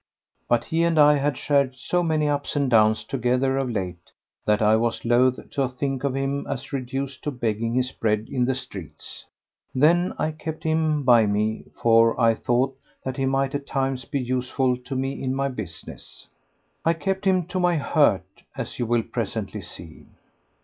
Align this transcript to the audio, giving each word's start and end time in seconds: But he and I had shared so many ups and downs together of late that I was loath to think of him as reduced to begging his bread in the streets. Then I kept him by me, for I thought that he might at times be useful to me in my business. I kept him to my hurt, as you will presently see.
But 0.49 0.63
he 0.65 0.81
and 0.81 0.97
I 0.97 1.17
had 1.17 1.37
shared 1.37 1.75
so 1.75 2.01
many 2.01 2.27
ups 2.27 2.55
and 2.55 2.71
downs 2.71 3.03
together 3.03 3.59
of 3.59 3.69
late 3.69 4.09
that 4.47 4.59
I 4.59 4.75
was 4.75 5.05
loath 5.05 5.51
to 5.51 5.67
think 5.69 6.03
of 6.03 6.15
him 6.15 6.47
as 6.47 6.73
reduced 6.73 7.23
to 7.23 7.29
begging 7.29 7.75
his 7.75 7.91
bread 7.91 8.27
in 8.27 8.45
the 8.45 8.55
streets. 8.55 9.25
Then 9.75 10.15
I 10.17 10.31
kept 10.31 10.63
him 10.63 11.03
by 11.03 11.27
me, 11.27 11.65
for 11.79 12.19
I 12.19 12.33
thought 12.33 12.75
that 13.05 13.17
he 13.17 13.27
might 13.27 13.53
at 13.53 13.67
times 13.67 14.05
be 14.05 14.19
useful 14.19 14.75
to 14.75 14.95
me 14.95 15.21
in 15.21 15.35
my 15.35 15.49
business. 15.49 16.25
I 16.83 16.93
kept 16.93 17.25
him 17.25 17.45
to 17.45 17.59
my 17.59 17.75
hurt, 17.77 18.25
as 18.57 18.79
you 18.79 18.87
will 18.87 19.03
presently 19.03 19.61
see. 19.61 20.07